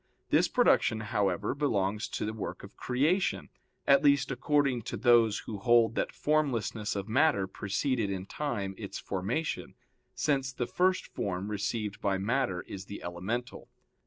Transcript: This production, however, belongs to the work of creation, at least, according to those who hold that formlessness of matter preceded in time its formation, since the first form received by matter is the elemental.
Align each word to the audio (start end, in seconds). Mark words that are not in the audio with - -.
This 0.31 0.47
production, 0.47 0.99
however, 1.01 1.53
belongs 1.53 2.07
to 2.07 2.25
the 2.25 2.33
work 2.33 2.63
of 2.63 2.75
creation, 2.75 3.49
at 3.85 4.03
least, 4.03 4.31
according 4.31 4.81
to 4.89 4.97
those 4.97 5.37
who 5.45 5.59
hold 5.59 5.93
that 5.93 6.11
formlessness 6.11 6.95
of 6.95 7.07
matter 7.07 7.45
preceded 7.45 8.09
in 8.09 8.25
time 8.25 8.73
its 8.79 8.97
formation, 8.97 9.75
since 10.15 10.51
the 10.51 10.65
first 10.65 11.05
form 11.13 11.51
received 11.51 12.01
by 12.01 12.17
matter 12.17 12.61
is 12.63 12.85
the 12.85 13.03
elemental. 13.03 13.69